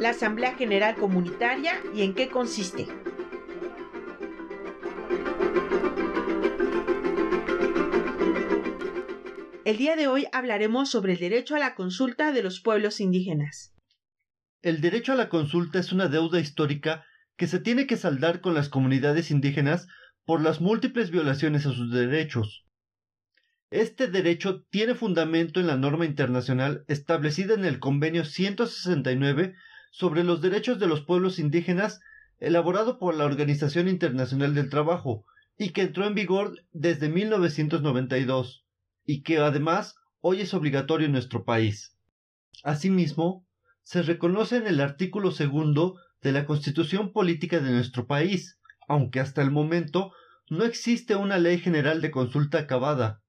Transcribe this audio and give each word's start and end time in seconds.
la 0.00 0.10
Asamblea 0.10 0.54
General 0.56 0.96
Comunitaria 0.96 1.74
y 1.94 2.02
en 2.02 2.14
qué 2.14 2.28
consiste. 2.28 2.86
El 9.64 9.78
día 9.78 9.96
de 9.96 10.08
hoy 10.08 10.26
hablaremos 10.32 10.90
sobre 10.90 11.14
el 11.14 11.18
derecho 11.18 11.54
a 11.56 11.58
la 11.58 11.74
consulta 11.74 12.32
de 12.32 12.42
los 12.42 12.60
pueblos 12.60 13.00
indígenas. 13.00 13.74
El 14.62 14.80
derecho 14.80 15.12
a 15.12 15.16
la 15.16 15.28
consulta 15.28 15.78
es 15.78 15.92
una 15.92 16.08
deuda 16.08 16.40
histórica 16.40 17.04
que 17.36 17.46
se 17.46 17.60
tiene 17.60 17.86
que 17.86 17.96
saldar 17.96 18.40
con 18.40 18.54
las 18.54 18.68
comunidades 18.68 19.30
indígenas 19.30 19.86
por 20.24 20.42
las 20.42 20.60
múltiples 20.60 21.10
violaciones 21.10 21.66
a 21.66 21.72
sus 21.72 21.90
derechos. 21.92 22.64
Este 23.70 24.06
derecho 24.06 24.64
tiene 24.70 24.94
fundamento 24.94 25.60
en 25.60 25.66
la 25.66 25.76
norma 25.76 26.04
internacional 26.04 26.84
establecida 26.88 27.54
en 27.54 27.64
el 27.64 27.80
Convenio 27.80 28.24
169 28.24 29.54
sobre 29.94 30.24
los 30.24 30.40
derechos 30.40 30.80
de 30.80 30.88
los 30.88 31.02
pueblos 31.02 31.38
indígenas 31.38 32.00
elaborado 32.40 32.98
por 32.98 33.14
la 33.14 33.26
Organización 33.26 33.86
Internacional 33.86 34.52
del 34.52 34.68
Trabajo 34.68 35.24
y 35.56 35.70
que 35.70 35.82
entró 35.82 36.04
en 36.04 36.16
vigor 36.16 36.56
desde 36.72 37.08
1992 37.08 38.64
y 39.04 39.22
que 39.22 39.38
además 39.38 39.94
hoy 40.20 40.40
es 40.40 40.52
obligatorio 40.52 41.06
en 41.06 41.12
nuestro 41.12 41.44
país. 41.44 41.96
Asimismo, 42.64 43.46
se 43.84 44.02
reconoce 44.02 44.56
en 44.56 44.66
el 44.66 44.80
artículo 44.80 45.30
segundo 45.30 45.94
de 46.22 46.32
la 46.32 46.44
Constitución 46.44 47.12
Política 47.12 47.60
de 47.60 47.70
nuestro 47.70 48.08
país, 48.08 48.58
aunque 48.88 49.20
hasta 49.20 49.42
el 49.42 49.52
momento 49.52 50.10
no 50.50 50.64
existe 50.64 51.14
una 51.14 51.38
ley 51.38 51.58
general 51.58 52.00
de 52.00 52.10
consulta 52.10 52.58
acabada, 52.58 53.22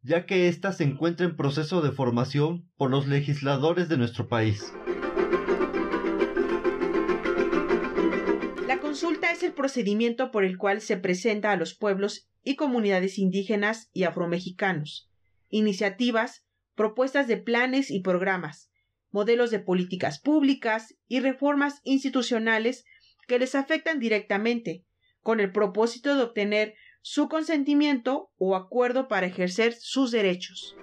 ya 0.00 0.24
que 0.24 0.48
ésta 0.48 0.72
se 0.72 0.84
encuentra 0.84 1.26
en 1.26 1.36
proceso 1.36 1.82
de 1.82 1.92
formación 1.92 2.70
por 2.78 2.90
los 2.90 3.06
legisladores 3.06 3.90
de 3.90 3.98
nuestro 3.98 4.28
país. 4.28 4.72
Es 9.40 9.44
el 9.44 9.52
procedimiento 9.54 10.30
por 10.30 10.44
el 10.44 10.58
cual 10.58 10.82
se 10.82 10.98
presenta 10.98 11.50
a 11.50 11.56
los 11.56 11.74
pueblos 11.74 12.28
y 12.44 12.56
comunidades 12.56 13.18
indígenas 13.18 13.88
y 13.94 14.04
afromexicanos 14.04 15.08
iniciativas, 15.48 16.44
propuestas 16.76 17.26
de 17.26 17.36
planes 17.36 17.90
y 17.90 18.00
programas, 18.00 18.70
modelos 19.10 19.50
de 19.50 19.58
políticas 19.58 20.20
públicas 20.20 20.94
y 21.08 21.20
reformas 21.20 21.80
institucionales 21.82 22.84
que 23.26 23.38
les 23.38 23.54
afectan 23.56 23.98
directamente, 23.98 24.84
con 25.22 25.40
el 25.40 25.50
propósito 25.50 26.14
de 26.14 26.22
obtener 26.22 26.74
su 27.02 27.28
consentimiento 27.28 28.30
o 28.36 28.54
acuerdo 28.54 29.08
para 29.08 29.26
ejercer 29.26 29.72
sus 29.72 30.12
derechos. 30.12 30.76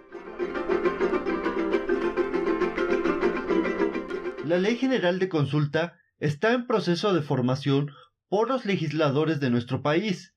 La 4.46 4.58
Ley 4.58 4.76
General 4.76 5.20
de 5.20 5.30
Consulta 5.30 5.98
está 6.20 6.54
en 6.54 6.67
proceso 6.67 7.14
de 7.14 7.22
formación 7.22 7.92
por 8.30 8.49
los 8.49 8.65
legisladores 8.65 9.39
de 9.39 9.49
nuestro 9.49 9.82
país, 9.82 10.33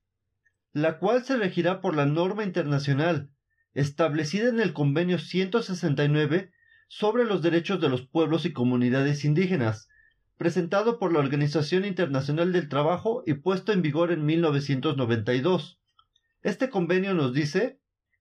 la 0.72 0.98
cual 0.98 1.24
se 1.24 1.36
regirá 1.36 1.80
por 1.80 1.96
la 1.96 2.06
norma 2.06 2.44
internacional 2.44 3.30
establecida 3.74 4.48
en 4.48 4.60
el 4.60 4.72
Convenio 4.72 5.18
169 5.18 6.52
sobre 6.88 7.24
los 7.24 7.42
derechos 7.42 7.80
de 7.80 7.88
los 7.88 8.06
pueblos 8.06 8.44
y 8.44 8.52
comunidades 8.52 9.24
indígenas, 9.24 9.88
presentado 10.36 10.98
por 10.98 11.12
la 11.12 11.20
Organización 11.20 11.84
Internacional 11.84 12.52
del 12.52 12.68
Trabajo 12.68 13.22
y 13.26 13.34
puesto 13.34 13.72
en 13.72 13.82
vigor 13.82 14.10
en 14.10 14.24
1992. 14.24 15.78
Este 16.42 16.70
convenio 16.70 17.14
nos 17.14 17.34
dice 17.34 17.78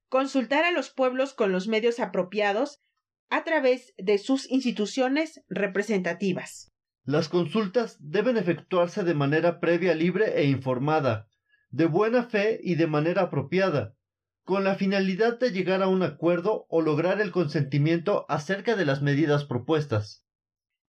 consultar 0.10 0.66
a 0.66 0.72
los 0.72 0.90
pueblos 0.90 1.34
con 1.34 1.52
los 1.52 1.68
medios 1.68 2.00
apropiados 2.00 2.82
a 3.30 3.44
través 3.44 3.94
de 3.98 4.18
sus 4.18 4.50
instituciones 4.50 5.42
representativas. 5.48 6.72
Las 7.10 7.28
consultas 7.28 7.98
deben 8.00 8.38
efectuarse 8.38 9.04
de 9.04 9.16
manera 9.16 9.60
previa, 9.60 9.96
libre 9.96 10.40
e 10.40 10.46
informada, 10.46 11.28
de 11.72 11.88
buena 11.88 12.26
fe 12.26 12.60
y 12.62 12.76
de 12.76 12.86
manera 12.86 13.24
apropiada, 13.24 13.96
con 14.44 14.64
la 14.64 14.76
finalidad 14.76 15.40
de 15.40 15.50
llegar 15.50 15.82
a 15.82 15.88
un 15.88 16.04
acuerdo 16.04 16.68
o 16.70 16.84
lograr 16.84 17.20
el 17.20 17.32
consentimiento 17.32 18.28
acerca 18.30 18.76
de 18.76 18.86
las 18.86 19.02
medidas 19.02 19.44
propuestas. 19.46 20.24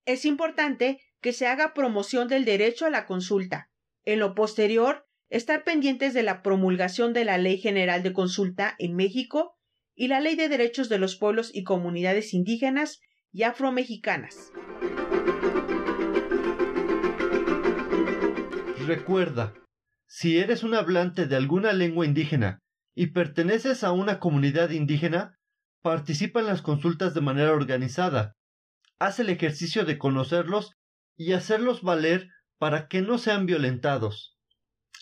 Es 0.04 0.26
importante 0.26 1.00
que 1.22 1.32
se 1.32 1.46
haga 1.46 1.72
promoción 1.72 2.28
del 2.28 2.44
derecho 2.44 2.84
a 2.84 2.90
la 2.90 3.06
consulta. 3.06 3.70
En 4.04 4.18
lo 4.18 4.34
posterior, 4.34 5.06
estar 5.30 5.64
pendientes 5.64 6.12
de 6.12 6.22
la 6.22 6.42
promulgación 6.42 7.14
de 7.14 7.24
la 7.24 7.38
Ley 7.38 7.56
General 7.56 8.02
de 8.02 8.12
Consulta 8.12 8.74
en 8.78 8.94
México 8.94 9.56
y 9.94 10.08
la 10.08 10.20
Ley 10.20 10.36
de 10.36 10.50
Derechos 10.50 10.90
de 10.90 10.98
los 10.98 11.16
Pueblos 11.16 11.50
y 11.54 11.64
Comunidades 11.64 12.34
Indígenas 12.34 13.00
y 13.32 13.44
Afromexicanas. 13.44 14.52
Recuerda, 18.86 19.54
si 20.06 20.38
eres 20.38 20.62
un 20.62 20.74
hablante 20.74 21.26
de 21.26 21.36
alguna 21.36 21.72
lengua 21.72 22.06
indígena 22.06 22.58
y 22.94 23.08
perteneces 23.08 23.84
a 23.84 23.92
una 23.92 24.18
comunidad 24.18 24.70
indígena, 24.70 25.36
participa 25.82 26.40
en 26.40 26.46
las 26.46 26.62
consultas 26.62 27.14
de 27.14 27.20
manera 27.20 27.52
organizada. 27.52 28.34
Haz 28.98 29.20
el 29.20 29.28
ejercicio 29.28 29.84
de 29.84 29.98
conocerlos 29.98 30.72
y 31.16 31.32
hacerlos 31.32 31.82
valer 31.82 32.28
para 32.58 32.88
que 32.88 33.02
no 33.02 33.18
sean 33.18 33.46
violentados. 33.46 34.36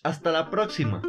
Hasta 0.03 0.33
la 0.33 0.51
próxima. 0.51 1.03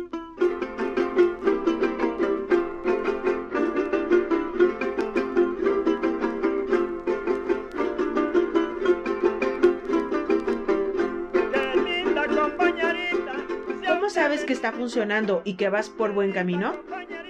Que 14.50 14.54
está 14.54 14.72
funcionando 14.72 15.44
y 15.46 15.54
que 15.58 15.70
vas 15.70 15.92
por 15.92 16.12
buen 16.12 16.32
camino? 16.32 16.74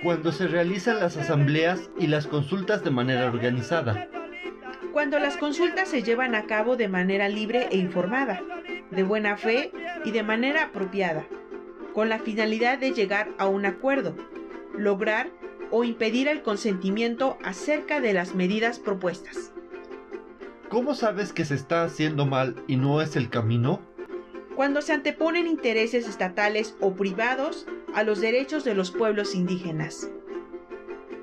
Cuando 0.03 0.31
se 0.31 0.47
realizan 0.47 1.01
las 1.01 1.17
asambleas 1.17 1.89
y 1.99 2.07
las 2.07 2.27
consultas 2.27 2.81
de 2.81 2.91
manera 2.91 3.25
organizada. 3.25 4.07
Cuando 4.93 5.19
las 5.19 5.35
consultas 5.35 5.89
se 5.89 6.01
llevan 6.01 6.33
a 6.33 6.45
cabo 6.45 6.77
de 6.77 6.87
manera 6.87 7.27
libre 7.27 7.67
e 7.71 7.77
informada, 7.77 8.41
de 8.89 9.03
buena 9.03 9.35
fe 9.35 9.73
y 10.05 10.11
de 10.11 10.23
manera 10.23 10.63
apropiada, 10.63 11.25
con 11.93 12.07
la 12.07 12.19
finalidad 12.19 12.77
de 12.77 12.93
llegar 12.93 13.27
a 13.37 13.47
un 13.47 13.65
acuerdo, 13.65 14.15
lograr 14.77 15.29
o 15.71 15.83
impedir 15.83 16.29
el 16.29 16.41
consentimiento 16.41 17.37
acerca 17.43 17.99
de 17.99 18.13
las 18.13 18.33
medidas 18.33 18.79
propuestas. 18.79 19.51
¿Cómo 20.69 20.95
sabes 20.95 21.33
que 21.33 21.43
se 21.43 21.55
está 21.55 21.83
haciendo 21.83 22.25
mal 22.25 22.63
y 22.65 22.77
no 22.77 23.01
es 23.01 23.17
el 23.17 23.29
camino? 23.29 23.81
Cuando 24.59 24.81
se 24.81 24.91
anteponen 24.91 25.47
intereses 25.47 26.05
estatales 26.05 26.75
o 26.81 26.93
privados 26.93 27.65
a 27.95 28.03
los 28.03 28.19
derechos 28.19 28.65
de 28.65 28.75
los 28.75 28.91
pueblos 28.91 29.33
indígenas. 29.33 30.11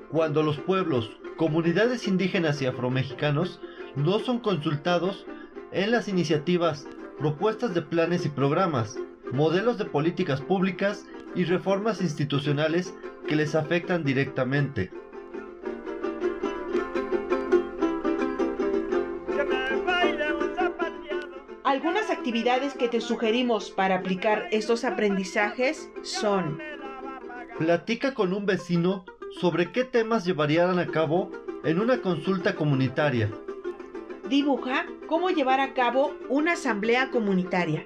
Cuando 0.09 0.41
los 0.41 0.57
pueblos, 0.57 1.11
comunidades 1.35 2.07
indígenas 2.07 2.63
y 2.63 2.65
afromexicanos 2.65 3.61
no 3.95 4.17
son 4.17 4.39
consultados 4.39 5.27
en 5.71 5.91
las 5.91 6.07
iniciativas, 6.07 6.87
propuestas 7.19 7.75
de 7.75 7.83
planes 7.83 8.25
y 8.25 8.29
programas, 8.29 8.97
modelos 9.31 9.77
de 9.77 9.85
políticas 9.85 10.41
públicas 10.41 11.05
y 11.35 11.43
reformas 11.43 12.01
institucionales 12.01 12.95
que 13.27 13.35
les 13.35 13.53
afectan 13.53 14.03
directamente. 14.03 14.89
Actividades 22.27 22.73
que 22.73 22.89
te 22.89 22.99
sugerimos 22.99 23.71
para 23.71 23.95
aplicar 23.95 24.49
estos 24.51 24.83
aprendizajes 24.83 25.89
son 26.03 26.59
Platica 27.57 28.13
con 28.13 28.33
un 28.33 28.45
vecino 28.45 29.05
sobre 29.39 29.71
qué 29.71 29.85
temas 29.85 30.25
llevarían 30.25 30.77
a 30.77 30.87
cabo 30.87 31.31
en 31.63 31.79
una 31.79 32.01
consulta 32.01 32.53
comunitaria. 32.53 33.31
Dibuja 34.27 34.87
cómo 35.07 35.29
llevar 35.29 35.61
a 35.61 35.73
cabo 35.73 36.17
una 36.27 36.51
asamblea 36.51 37.11
comunitaria. 37.11 37.85